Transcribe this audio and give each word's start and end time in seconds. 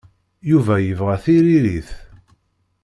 Yuba 0.49 0.75
yebɣa 0.79 1.15
tiririt. 1.23 1.89